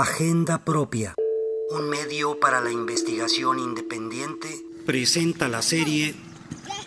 [0.00, 1.16] Agenda propia.
[1.76, 4.46] Un medio para la investigación independiente
[4.86, 6.14] presenta la serie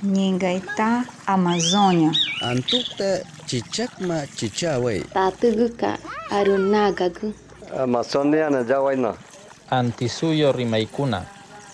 [0.01, 2.13] Ningaita Amazonia.
[2.41, 5.01] Antukta chichakma chichawe.
[5.13, 7.33] Tatuguka arunagagu.
[7.77, 9.13] Amazonia na yawaina.
[9.69, 11.25] Antisuyo rimaikuna.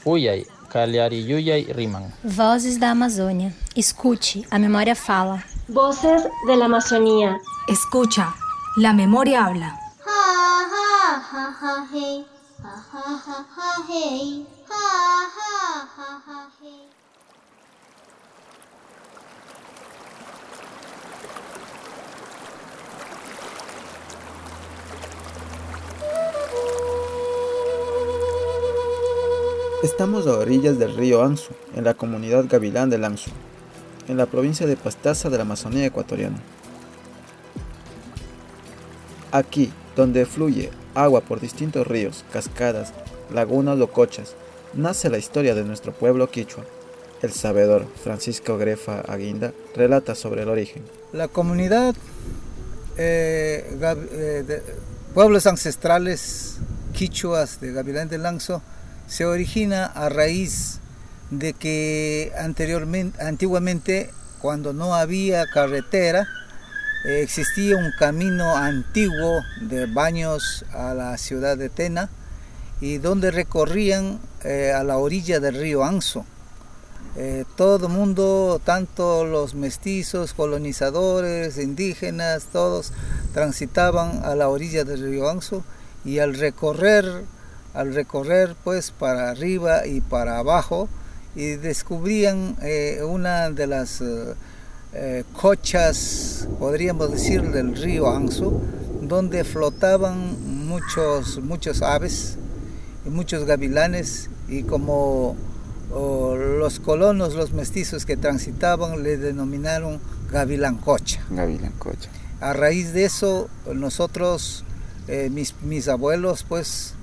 [0.05, 0.43] Uyay,
[0.73, 2.11] Yuyay riman.
[2.23, 3.53] Vozes da Amazônia.
[3.75, 5.43] Escute, a memória fala.
[5.67, 7.37] Voces de la Amazonía.
[7.67, 8.33] Escucha,
[8.77, 9.86] la memoria habla.
[29.83, 33.31] Estamos a orillas del río Anzu, en la comunidad Gavilán del Anzu,
[34.09, 36.37] en la provincia de Pastaza de la Amazonía ecuatoriana.
[39.31, 42.93] Aquí, donde fluye agua por distintos ríos, cascadas,
[43.33, 44.35] lagunas o cochas,
[44.73, 46.63] nace la historia de nuestro pueblo quichua.
[47.23, 50.83] El sabedor Francisco Grefa Aguinda relata sobre el origen.
[51.13, 51.95] La comunidad,
[52.95, 54.61] eh, eh, de
[55.15, 56.57] pueblos ancestrales
[56.93, 58.61] quichuas de Gavilán del Anzu
[59.07, 60.79] se origina a raíz
[61.31, 66.27] de que anteriormente, antiguamente, cuando no había carretera,
[67.07, 72.09] existía un camino antiguo de baños a la ciudad de Tena
[72.81, 76.25] y donde recorrían eh, a la orilla del río Anzo.
[77.15, 82.91] Eh, todo el mundo, tanto los mestizos, colonizadores, indígenas, todos
[83.33, 85.63] transitaban a la orilla del río Anzo
[86.03, 87.23] y al recorrer
[87.73, 90.89] al recorrer pues para arriba y para abajo
[91.35, 94.01] y descubrían eh, una de las
[94.93, 98.61] eh, eh, cochas, podríamos decir, del río Anzo,
[99.01, 102.37] donde flotaban muchos, muchos aves
[103.05, 105.35] y muchos gavilanes y como
[105.89, 111.21] los colonos, los mestizos que transitaban, le denominaron gavilán cocha.
[111.29, 112.09] Gavilán cocha.
[112.41, 114.65] A raíz de eso, nosotros,
[115.31, 116.97] mis, mis abuelos, pues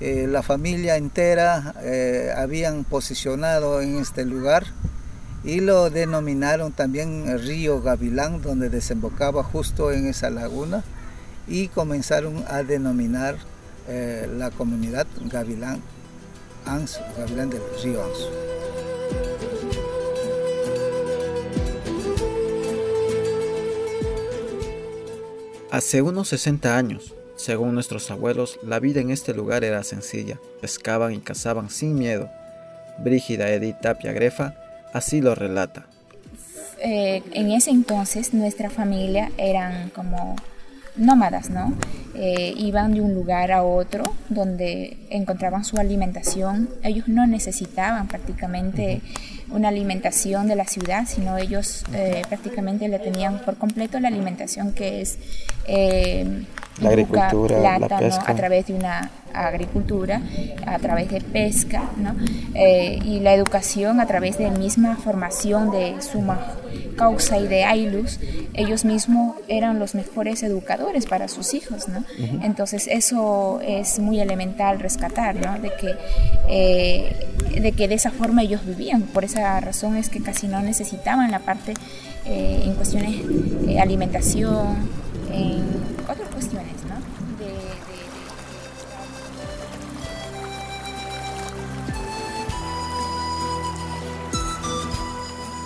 [0.00, 4.66] eh, la familia entera eh, habían posicionado en este lugar
[5.44, 10.82] y lo denominaron también río Gavilán, donde desembocaba justo en esa laguna
[11.46, 13.36] y comenzaron a denominar
[13.86, 15.82] eh, la comunidad Gavilán,
[16.64, 18.28] Anzu, Gavilán del río Anzu.
[25.70, 31.12] Hace unos 60 años, según nuestros abuelos, la vida en este lugar era sencilla, pescaban
[31.12, 32.30] y cazaban sin miedo.
[32.98, 34.54] Brígida Edith Tapia Grefa
[34.94, 35.84] así lo relata.
[36.80, 40.36] Eh, en ese entonces nuestra familia eran como
[40.96, 41.74] nómadas, ¿no?
[42.14, 46.68] Eh, iban de un lugar a otro donde encontraban su alimentación.
[46.82, 49.00] Ellos no necesitaban prácticamente
[49.50, 54.72] una alimentación de la ciudad, sino ellos eh, prácticamente le tenían por completo la alimentación
[54.72, 55.18] que es
[55.66, 56.44] eh,
[56.80, 60.22] la agricultura, plátano, a través de una agricultura,
[60.66, 62.14] a través de pesca, ¿no?
[62.54, 66.38] Eh, y la educación a través de misma formación de Suma
[66.96, 68.20] Causa y de Ailus,
[68.54, 72.04] ellos mismos eran los mejores educadores para sus hijos, ¿no?
[72.42, 75.58] Entonces eso es muy elemental rescatar, ¿no?
[75.58, 75.94] De que,
[76.48, 80.60] eh, de que de esa forma ellos vivían, por esa razón es que casi no
[80.60, 81.74] necesitaban la parte
[82.26, 83.16] eh, en cuestiones
[83.66, 84.88] de alimentación,
[85.32, 85.62] en
[86.08, 86.94] otras cuestiones, ¿no?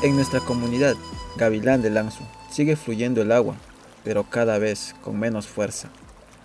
[0.01, 0.95] En nuestra comunidad,
[1.37, 2.23] Gavilán de Lanzo,
[2.53, 3.57] sigue fluyendo el agua,
[4.05, 5.89] pero cada vez con menos fuerza.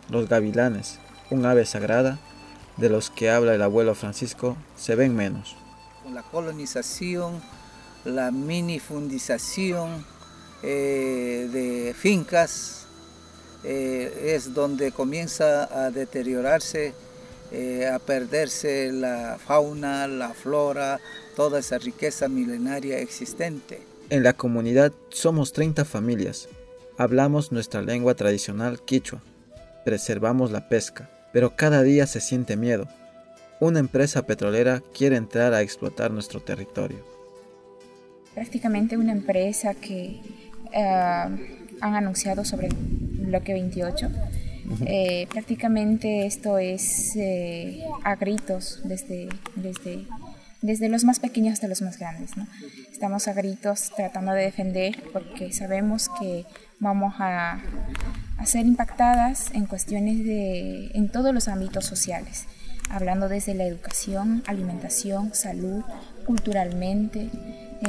[0.09, 0.97] Los gavilanes,
[1.29, 2.17] un ave sagrada,
[2.77, 5.55] de los que habla el abuelo Francisco, se ven menos.
[6.01, 7.43] Con la colonización,
[8.05, 10.03] la minifundización
[10.63, 12.87] eh, de fincas,
[13.63, 16.95] eh, es donde comienza a deteriorarse,
[17.51, 20.99] eh, a perderse la fauna, la flora,
[21.35, 23.81] toda esa riqueza milenaria existente.
[24.09, 26.49] En la comunidad somos 30 familias.
[26.97, 29.21] Hablamos nuestra lengua tradicional quichua.
[29.85, 32.87] Preservamos la pesca, pero cada día se siente miedo.
[33.59, 36.99] Una empresa petrolera quiere entrar a explotar nuestro territorio.
[38.33, 40.19] Prácticamente una empresa que
[40.71, 44.09] eh, han anunciado sobre el bloque 28.
[44.85, 50.05] Eh, prácticamente esto es eh, a gritos desde, desde,
[50.63, 52.35] desde los más pequeños hasta los más grandes.
[52.35, 52.47] ¿no?
[52.91, 56.45] Estamos a gritos tratando de defender porque sabemos que
[56.79, 57.61] vamos a,
[58.37, 62.45] a ser impactadas en cuestiones de, en todos los ámbitos sociales,
[62.89, 65.83] hablando desde la educación, alimentación, salud,
[66.25, 67.29] culturalmente,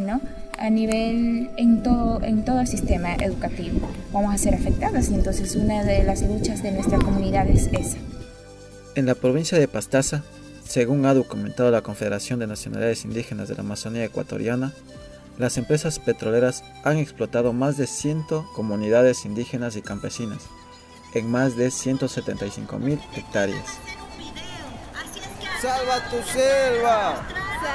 [0.01, 0.21] ¿no?
[0.59, 3.89] a nivel en todo, en todo el sistema educativo.
[4.13, 7.99] Vamos a ser afectadas y entonces una de las luchas de nuestra comunidad es esa.
[8.97, 10.25] En la provincia de Pastaza,
[10.67, 14.73] según ha documentado la Confederación de Nacionalidades Indígenas de la Amazonía Ecuatoriana,
[15.39, 18.25] las empresas petroleras han explotado más de 100
[18.55, 20.43] comunidades indígenas y campesinas
[21.13, 23.79] en más de 175 mil hectáreas.
[25.61, 27.25] ¡Salva tu selva!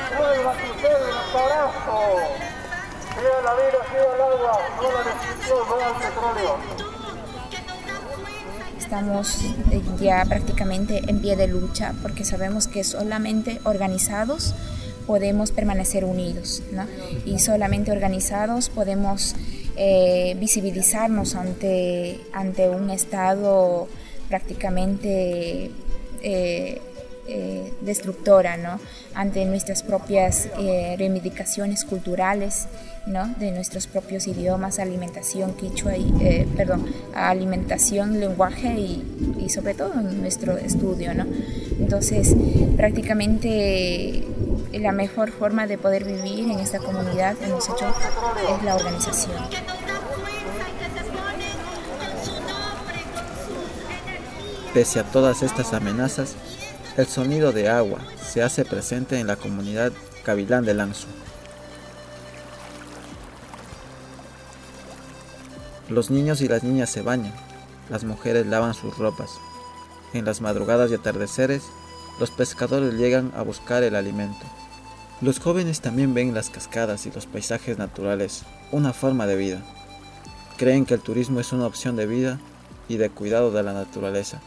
[0.09, 2.17] ¡Salva tu selva, carajo!
[3.17, 4.59] ¡Viva la vida, viva el agua!
[4.77, 6.98] ¡No la destrucción, no petróleo!
[8.89, 9.37] Estamos
[9.69, 14.55] eh, ya prácticamente en pie de lucha porque sabemos que solamente organizados
[15.05, 16.87] podemos permanecer unidos ¿no?
[17.23, 19.35] y solamente organizados podemos
[19.75, 23.87] eh, visibilizarnos ante, ante un Estado
[24.27, 25.69] prácticamente
[26.23, 26.81] eh,
[27.27, 28.79] eh, destructora, ¿no?
[29.13, 32.67] ante nuestras propias reivindicaciones culturales,
[33.05, 33.27] ¿no?
[33.39, 36.85] de nuestros propios idiomas, alimentación, quichua, y, perdón,
[37.15, 41.13] alimentación, lenguaje y, y, sobre todo nuestro estudio.
[41.13, 41.25] ¿no?
[41.79, 42.35] Entonces,
[42.77, 44.23] prácticamente
[44.73, 49.35] la mejor forma de poder vivir en esta comunidad hemos hecho es la organización.
[54.73, 56.35] Pese a todas estas amenazas,
[56.95, 59.91] el sonido de agua se hace presente en la comunidad
[60.23, 61.07] Cavilán de Lanzo.
[65.89, 67.33] Los niños y las niñas se bañan,
[67.89, 69.31] las mujeres lavan sus ropas.
[70.13, 71.63] En las madrugadas y atardeceres,
[72.19, 74.45] los pescadores llegan a buscar el alimento.
[75.21, 79.61] Los jóvenes también ven las cascadas y los paisajes naturales una forma de vida.
[80.57, 82.39] Creen que el turismo es una opción de vida
[82.87, 84.41] y de cuidado de la naturaleza.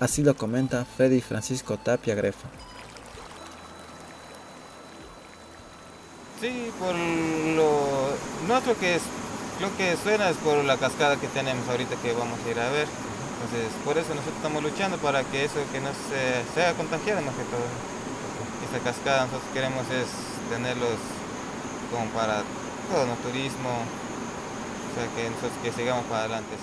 [0.00, 2.48] Así lo comenta Freddy Francisco Tapia Grefa.
[6.40, 8.08] Sí, por lo
[8.48, 9.02] nuestro que es,
[9.60, 12.70] lo que suena es por la cascada que tenemos ahorita que vamos a ir a
[12.70, 12.88] ver.
[12.88, 17.34] Entonces, por eso nosotros estamos luchando para que eso que no se sea contagiado más
[17.34, 17.92] que todo
[18.72, 20.06] esta cascada nosotros queremos es
[20.48, 20.96] tenerlos
[21.90, 22.42] como para
[22.90, 23.14] todo, ¿no?
[23.16, 23.68] turismo,
[24.88, 26.56] o sea que nosotros que sigamos para adelante.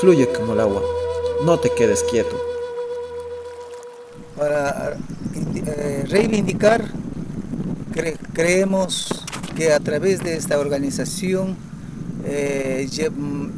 [0.00, 0.82] Fluye como el agua,
[1.44, 2.36] no te quedes quieto.
[4.36, 4.96] Para
[5.66, 6.84] eh, reivindicar,
[8.32, 9.24] creemos
[9.58, 11.56] que a través de esta organización
[12.24, 12.88] eh,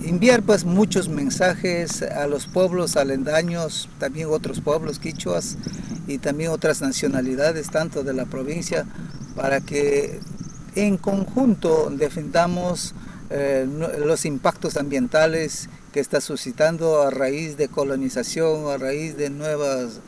[0.03, 5.59] enviar pues muchos mensajes a los pueblos alendaños, también otros pueblos quichuas
[6.07, 8.87] y también otras nacionalidades, tanto de la provincia,
[9.37, 10.21] para que
[10.75, 12.95] en conjunto defendamos
[13.29, 13.69] eh,
[13.99, 20.01] los impactos ambientales que está suscitando a raíz de colonización, a raíz de nuevas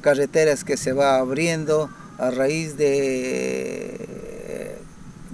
[0.00, 4.13] carreteras que se va abriendo, a raíz de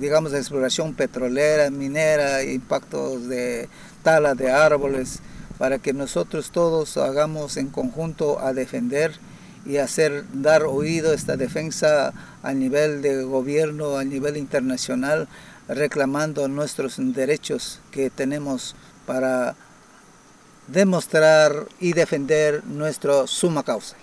[0.00, 3.68] digamos, de exploración petrolera, minera, impactos de
[4.02, 5.20] tala de árboles,
[5.58, 9.12] para que nosotros todos hagamos en conjunto a defender
[9.66, 15.28] y hacer dar oído esta defensa a nivel de gobierno, a nivel internacional,
[15.68, 18.74] reclamando nuestros derechos que tenemos
[19.06, 19.54] para
[20.66, 23.96] demostrar y defender nuestra suma causa.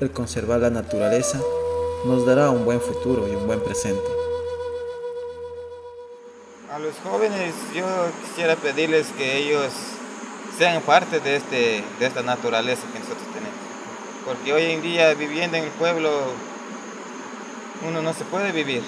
[0.00, 1.38] El conservar la naturaleza
[2.04, 4.02] nos dará un buen futuro y un buen presente.
[6.72, 7.84] A los jóvenes yo
[8.24, 9.72] quisiera pedirles que ellos
[10.58, 13.58] sean parte de, este, de esta naturaleza que nosotros tenemos.
[14.24, 16.10] Porque hoy en día viviendo en el pueblo
[17.86, 18.82] uno no se puede vivir.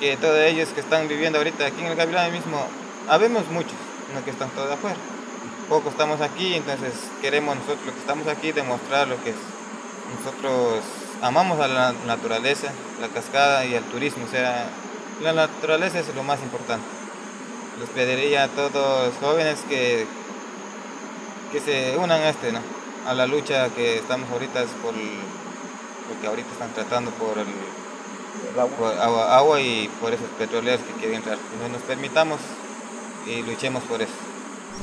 [0.00, 2.66] Que todos ellos que están viviendo ahorita aquí en el Gavilán mismo,
[3.08, 3.72] habemos muchos,
[4.14, 4.96] no que están todos afuera.
[5.68, 9.34] Poco estamos aquí, entonces queremos nosotros que estamos aquí demostrar lo que.
[10.16, 10.84] Nosotros
[11.22, 12.68] amamos a la naturaleza,
[13.00, 14.68] la cascada y el turismo, o sea,
[15.22, 16.86] la naturaleza es lo más importante.
[17.80, 20.06] Les pediría a todos los jóvenes que,
[21.52, 22.60] que se unan a este, ¿no?
[23.06, 27.46] a la lucha que estamos ahorita es por lo que ahorita están tratando por el,
[28.58, 29.36] agua.
[29.36, 29.60] agua.
[29.60, 31.38] y por esos petroleros que quieren entrar.
[31.62, 32.40] No nos permitamos
[33.26, 34.12] y luchemos por eso.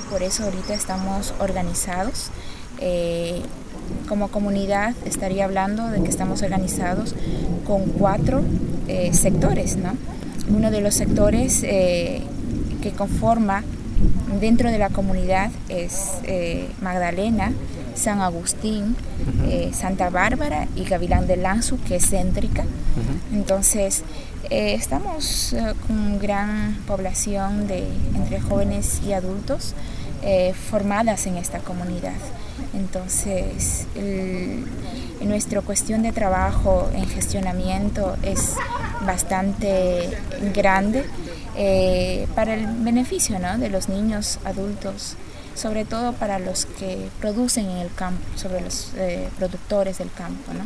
[0.10, 2.30] Por eso ahorita estamos organizados.
[2.80, 3.42] Eh,
[4.08, 7.16] como comunidad estaría hablando de que estamos organizados
[7.66, 8.42] con cuatro
[8.88, 9.78] eh, sectores.
[9.78, 9.96] ¿no?
[10.56, 12.22] Uno de los sectores eh,
[12.82, 13.64] que conforma
[14.40, 17.52] dentro de la comunidad es eh, Magdalena,
[17.96, 18.96] San Agustín,
[19.46, 22.66] eh, Santa Bárbara y Gavilán de Lanzu, que es céntrica.
[23.32, 24.04] Entonces,
[24.50, 27.84] eh, estamos eh, con gran población de
[28.16, 29.74] entre jóvenes y adultos
[30.70, 32.16] formadas en esta comunidad.
[32.74, 33.88] Entonces,
[35.22, 38.54] nuestra cuestión de trabajo en gestionamiento es
[39.06, 40.10] bastante
[40.54, 41.04] grande
[42.36, 45.18] para el beneficio de los niños adultos
[45.56, 50.52] sobre todo para los que producen en el campo, sobre los eh, productores del campo,
[50.54, 50.66] ¿no?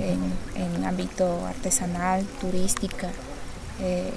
[0.00, 3.08] en, ámbito artesanal, turística,
[3.80, 4.12] eh,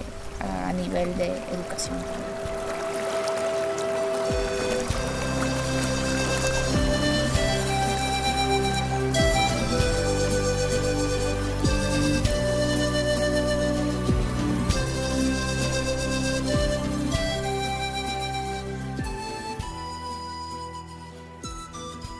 [0.68, 1.98] a nivel de educación.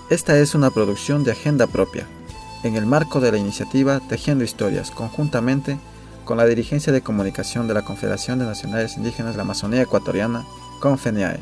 [0.10, 2.08] Esta es una producción de Agenda Propia,
[2.64, 5.78] en el marco de la iniciativa Tejiendo Historias, conjuntamente
[6.26, 10.48] con la Dirigencia de Comunicación de la Confederación de Nacionales Indígenas de la Amazonía Ecuatoriana,
[10.80, 11.38] CONFENIAE.